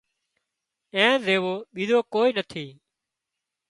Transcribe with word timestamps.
اين 0.95 1.11
زيوو 1.25 1.53
ٻيزو 1.73 1.99
ڪوئي 2.13 2.29
نٿِي 2.37 2.67